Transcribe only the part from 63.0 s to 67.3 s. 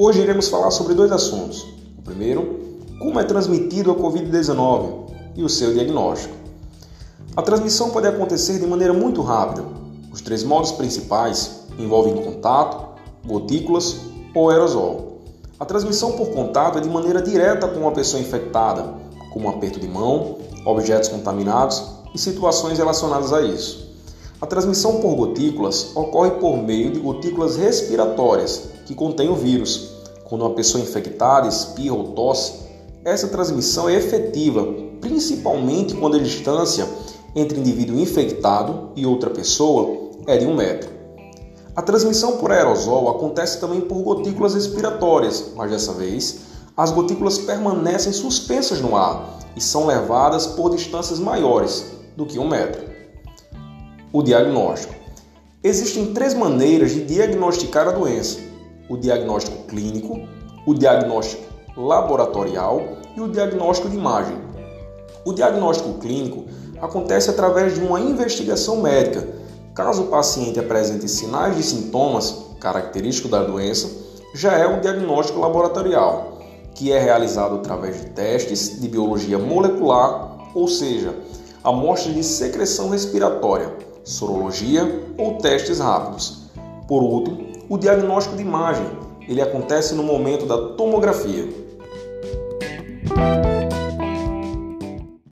e o diagnóstico de imagem. O diagnóstico clínico acontece